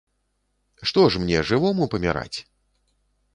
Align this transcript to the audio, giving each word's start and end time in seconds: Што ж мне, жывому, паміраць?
Што 0.91 1.03
ж 1.15 1.21
мне, 1.25 1.43
жывому, 1.51 1.83
паміраць? 1.93 2.37